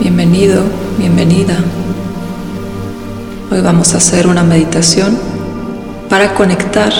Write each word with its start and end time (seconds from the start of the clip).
Bienvenido, 0.00 0.62
bienvenida. 0.96 1.58
Hoy 3.50 3.60
vamos 3.60 3.92
a 3.92 3.98
hacer 3.98 4.26
una 4.26 4.42
meditación 4.42 5.18
para 6.08 6.32
conectar 6.32 6.90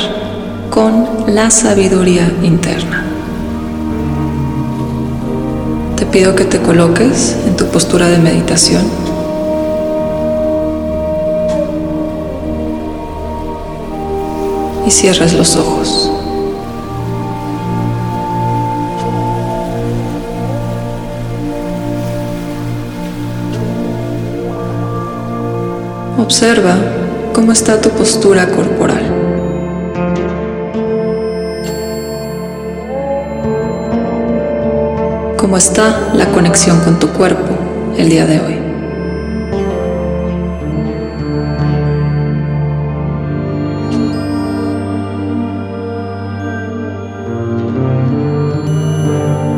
con 0.68 1.06
la 1.26 1.50
sabiduría 1.50 2.30
interna. 2.42 3.06
Te 5.96 6.04
pido 6.04 6.36
que 6.36 6.44
te 6.44 6.60
coloques 6.60 7.38
en 7.46 7.56
tu 7.56 7.64
postura 7.68 8.06
de 8.06 8.18
meditación. 8.18 8.84
Y 14.86 14.90
cierres 14.90 15.32
los 15.32 15.56
ojos. 15.56 16.09
Observa 26.20 26.76
cómo 27.32 27.50
está 27.50 27.80
tu 27.80 27.88
postura 27.88 28.46
corporal. 28.50 29.02
Cómo 35.38 35.56
está 35.56 36.12
la 36.12 36.26
conexión 36.26 36.78
con 36.80 36.98
tu 36.98 37.08
cuerpo 37.08 37.48
el 37.96 38.10
día 38.10 38.26
de 38.26 38.38
hoy. 38.38 38.58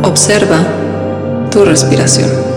Observa 0.05 0.59
tu 1.51 1.65
respiración. 1.65 2.52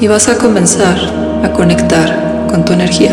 Y 0.00 0.06
vas 0.06 0.28
a 0.28 0.38
comenzar 0.38 0.96
a 1.42 1.52
conectar 1.52 2.46
con 2.48 2.64
tu 2.64 2.72
energía, 2.72 3.12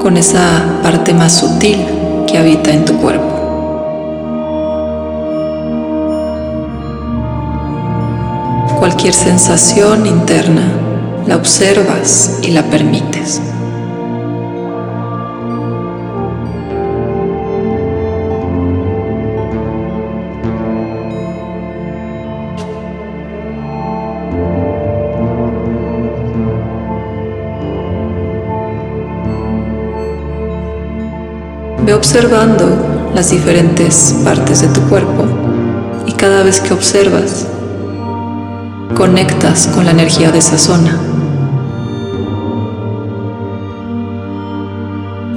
con 0.00 0.16
esa 0.16 0.62
parte 0.82 1.14
más 1.14 1.32
sutil 1.32 1.84
que 2.26 2.38
habita 2.38 2.70
en 2.70 2.84
tu 2.84 2.94
cuerpo. 2.98 3.38
Cualquier 8.78 9.12
sensación 9.12 10.06
interna 10.06 10.62
la 11.26 11.36
observas 11.36 12.38
y 12.42 12.52
la 12.52 12.62
permites. 12.62 13.42
Ve 31.88 31.94
observando 31.94 32.66
las 33.14 33.30
diferentes 33.30 34.14
partes 34.22 34.60
de 34.60 34.68
tu 34.68 34.82
cuerpo 34.90 35.24
y 36.06 36.12
cada 36.12 36.42
vez 36.42 36.60
que 36.60 36.74
observas, 36.74 37.46
conectas 38.94 39.68
con 39.68 39.86
la 39.86 39.92
energía 39.92 40.30
de 40.30 40.36
esa 40.36 40.58
zona. 40.58 41.00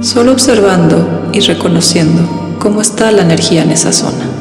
Solo 0.02 0.32
observando 0.32 1.30
y 1.32 1.40
reconociendo 1.40 2.20
cómo 2.58 2.82
está 2.82 3.10
la 3.12 3.22
energía 3.22 3.62
en 3.62 3.70
esa 3.70 3.90
zona. 3.90 4.31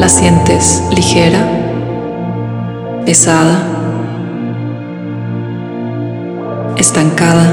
La 0.00 0.08
sientes 0.08 0.82
ligera, 0.96 1.46
pesada, 3.04 3.62
estancada, 6.78 7.52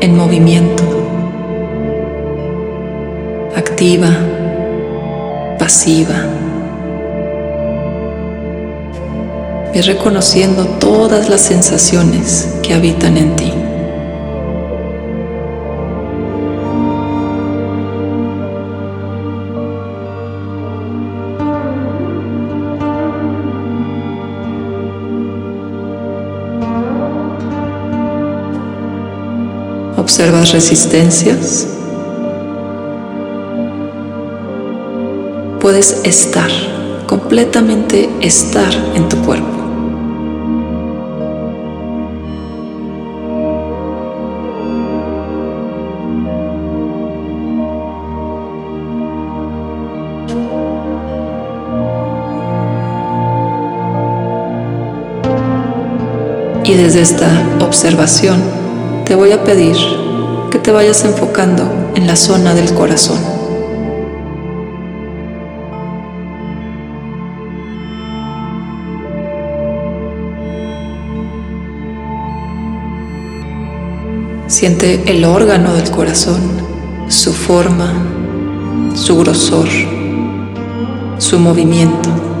en 0.00 0.14
movimiento, 0.14 0.82
activa, 3.56 4.10
pasiva. 5.58 6.26
Ve 9.72 9.80
reconociendo 9.80 10.66
todas 10.78 11.30
las 11.30 11.40
sensaciones 11.40 12.54
que 12.62 12.74
habitan 12.74 13.16
en 13.16 13.34
ti. 13.36 13.61
Observas 30.02 30.50
resistencias. 30.50 31.64
Puedes 35.60 36.00
estar, 36.02 36.50
completamente 37.06 38.10
estar 38.20 38.74
en 38.96 39.08
tu 39.08 39.16
cuerpo. 39.18 39.46
Y 56.64 56.74
desde 56.74 57.02
esta 57.02 57.30
observación, 57.60 58.61
te 59.04 59.14
voy 59.14 59.32
a 59.32 59.42
pedir 59.42 59.76
que 60.50 60.58
te 60.58 60.70
vayas 60.70 61.04
enfocando 61.04 61.62
en 61.94 62.06
la 62.06 62.16
zona 62.16 62.54
del 62.54 62.72
corazón. 62.74 63.18
Siente 74.46 75.02
el 75.06 75.24
órgano 75.24 75.72
del 75.72 75.90
corazón, 75.90 76.40
su 77.08 77.32
forma, 77.32 77.92
su 78.94 79.18
grosor, 79.18 79.68
su 81.18 81.38
movimiento. 81.38 82.31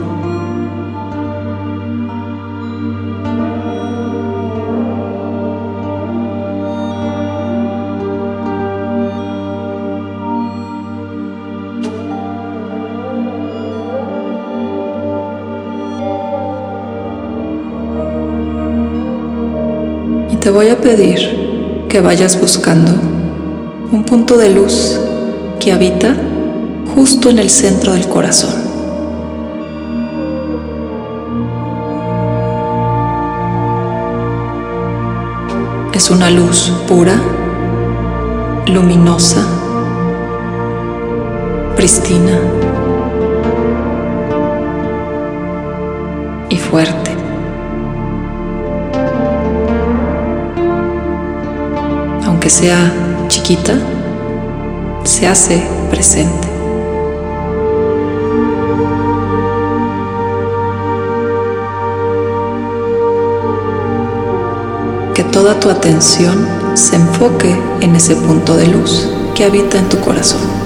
Te 20.42 20.50
voy 20.50 20.70
a 20.70 20.76
pedir 20.76 21.86
que 21.88 22.00
vayas 22.00 22.40
buscando 22.40 22.90
un 23.92 24.02
punto 24.02 24.36
de 24.36 24.52
luz 24.52 24.98
que 25.60 25.70
habita 25.70 26.16
justo 26.96 27.30
en 27.30 27.38
el 27.38 27.48
centro 27.48 27.92
del 27.92 28.08
corazón. 28.08 28.50
Es 35.94 36.10
una 36.10 36.28
luz 36.28 36.72
pura, 36.88 37.14
luminosa, 38.66 39.46
pristina 41.76 42.36
y 46.50 46.56
fuerte. 46.56 47.11
aunque 52.42 52.50
sea 52.50 52.92
chiquita, 53.28 53.74
se 55.04 55.28
hace 55.28 55.62
presente. 55.92 56.48
Que 65.14 65.22
toda 65.22 65.60
tu 65.60 65.70
atención 65.70 66.48
se 66.74 66.96
enfoque 66.96 67.56
en 67.80 67.94
ese 67.94 68.16
punto 68.16 68.56
de 68.56 68.66
luz 68.66 69.08
que 69.36 69.44
habita 69.44 69.78
en 69.78 69.88
tu 69.88 70.00
corazón. 70.00 70.61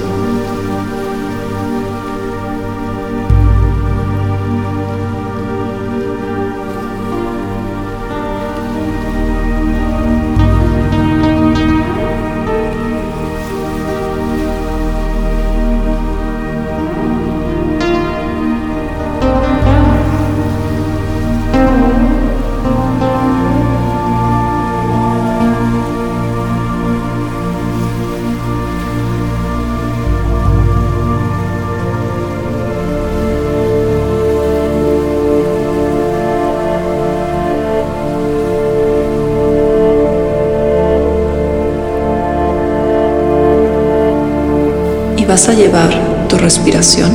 Vas 45.36 45.50
a 45.50 45.52
llevar 45.52 45.90
tu 46.30 46.38
respiración 46.38 47.10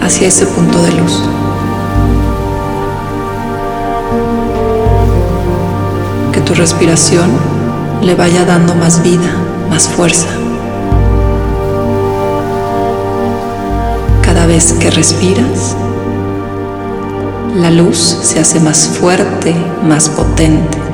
hacia 0.00 0.28
ese 0.28 0.46
punto 0.46 0.80
de 0.80 0.92
luz. 0.92 1.24
Que 6.32 6.40
tu 6.42 6.54
respiración 6.54 7.28
le 8.00 8.14
vaya 8.14 8.44
dando 8.44 8.76
más 8.76 9.02
vida, 9.02 9.28
más 9.70 9.88
fuerza. 9.88 10.28
Cada 14.22 14.46
vez 14.46 14.72
que 14.74 14.88
respiras, 14.92 15.74
la 17.56 17.72
luz 17.72 17.98
se 18.22 18.38
hace 18.38 18.60
más 18.60 18.86
fuerte, 18.86 19.52
más 19.82 20.08
potente. 20.08 20.89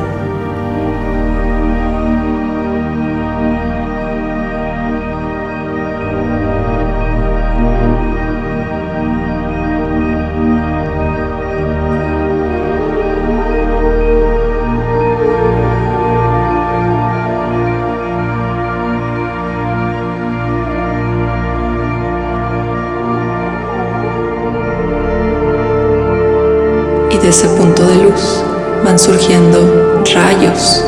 De 27.19 27.29
ese 27.31 27.49
punto 27.49 27.87
de 27.87 27.97
luz 27.97 28.43
van 28.85 28.99
surgiendo 28.99 30.03
rayos, 30.15 30.85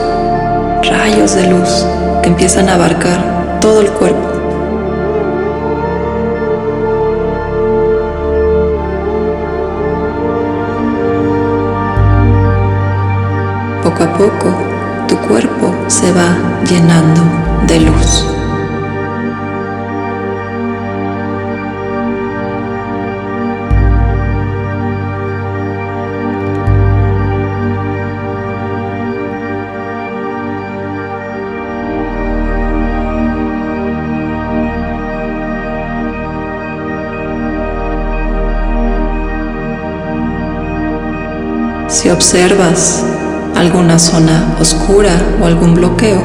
rayos 0.82 1.34
de 1.34 1.46
luz 1.48 1.86
que 2.22 2.28
empiezan 2.28 2.68
a 2.68 2.74
abarcar 2.74 3.58
todo 3.60 3.80
el 3.80 3.90
cuerpo. 3.90 4.28
Poco 13.82 14.04
a 14.04 14.12
poco 14.18 14.54
tu 15.08 15.16
cuerpo 15.28 15.74
se 15.86 16.12
va 16.12 16.36
llenando 16.68 17.22
de 17.66 17.80
luz. 17.80 18.37
Si 41.88 42.10
observas 42.10 43.02
alguna 43.56 43.98
zona 43.98 44.56
oscura 44.60 45.10
o 45.40 45.46
algún 45.46 45.74
bloqueo, 45.74 46.20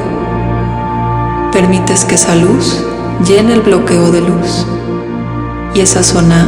permites 1.54 2.04
que 2.04 2.16
esa 2.16 2.36
luz 2.36 2.84
llene 3.26 3.54
el 3.54 3.62
bloqueo 3.62 4.12
de 4.12 4.20
luz 4.20 4.68
y 5.74 5.80
esa 5.80 6.04
zona 6.04 6.48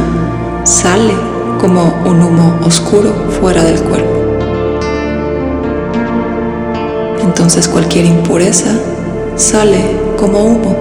sale 0.64 1.14
como 1.58 1.94
un 2.04 2.22
humo 2.22 2.60
oscuro 2.62 3.14
fuera 3.40 3.64
del 3.64 3.80
cuerpo. 3.80 4.12
Entonces 7.22 7.68
cualquier 7.68 8.04
impureza 8.04 8.78
sale 9.36 9.98
como 10.18 10.44
humo 10.44 10.76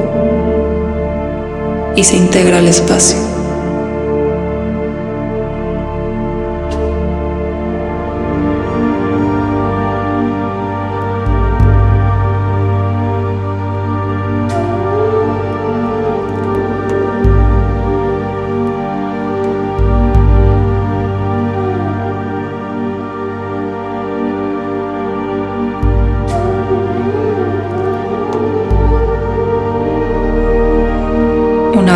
y 1.95 2.03
se 2.03 2.17
integra 2.17 2.57
al 2.57 2.67
espacio. 2.67 3.34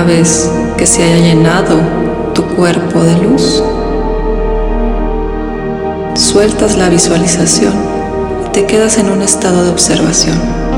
Vez 0.09 0.49
que 0.75 0.87
se 0.87 1.03
haya 1.03 1.17
llenado 1.17 1.79
tu 2.33 2.43
cuerpo 2.55 3.03
de 3.03 3.15
luz, 3.17 3.63
sueltas 6.15 6.77
la 6.77 6.89
visualización 6.89 7.73
y 8.47 8.49
te 8.49 8.65
quedas 8.65 8.97
en 8.97 9.11
un 9.11 9.21
estado 9.21 9.63
de 9.63 9.69
observación. 9.69 10.68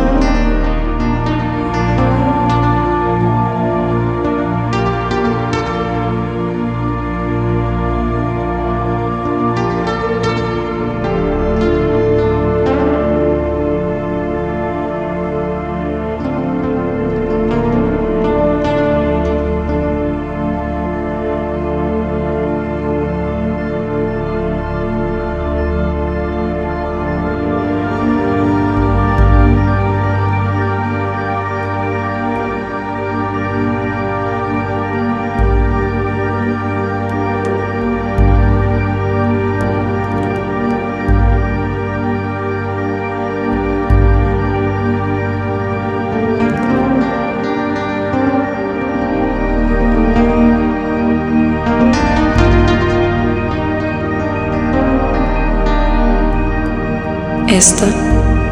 Esta 57.52 57.86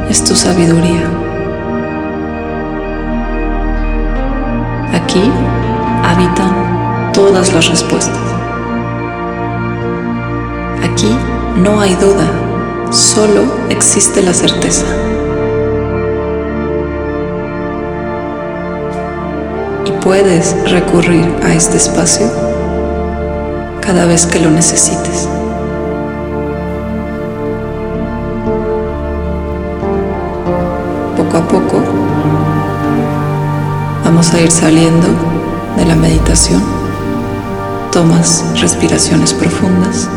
es 0.09 0.21
tu 0.25 0.35
sabiduría. 0.35 1.09
Aquí 4.93 5.31
habitan 6.03 7.13
todas 7.13 7.53
las 7.53 7.69
respuestas. 7.69 8.19
Aquí 10.83 11.15
no 11.63 11.79
hay 11.79 11.95
duda, 11.95 12.27
solo 12.91 13.43
existe 13.69 14.21
la 14.21 14.33
certeza. 14.33 14.85
Y 19.85 19.91
puedes 20.03 20.57
recurrir 20.69 21.25
a 21.41 21.53
este 21.53 21.77
espacio 21.77 22.29
cada 23.79 24.05
vez 24.05 24.25
que 24.25 24.41
lo 24.41 24.51
necesites. 24.51 25.29
Poco 31.49 31.81
vamos 34.05 34.33
a 34.33 34.39
ir 34.39 34.51
saliendo 34.51 35.07
de 35.77 35.85
la 35.85 35.95
meditación. 35.95 36.61
Tomas 37.91 38.45
respiraciones 38.61 39.33
profundas. 39.33 40.07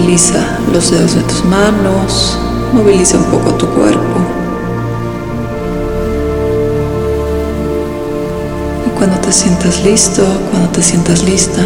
Moviliza 0.00 0.40
los 0.72 0.90
dedos 0.90 1.14
de 1.14 1.22
tus 1.24 1.44
manos, 1.44 2.38
moviliza 2.72 3.18
un 3.18 3.24
poco 3.24 3.52
tu 3.52 3.66
cuerpo. 3.66 4.18
Y 8.86 8.98
cuando 8.98 9.18
te 9.18 9.30
sientas 9.30 9.84
listo, 9.84 10.22
cuando 10.50 10.70
te 10.70 10.82
sientas 10.82 11.22
lista, 11.22 11.60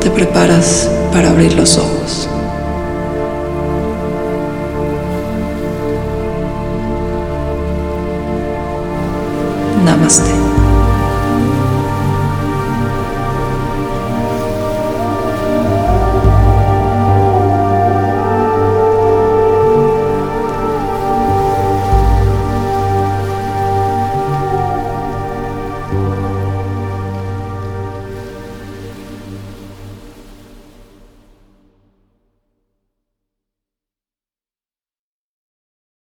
te 0.00 0.08
preparas 0.08 0.88
para 1.12 1.30
abrir 1.30 1.52
los 1.54 1.78
ojos. 1.78 2.28
Namaste. 9.84 10.31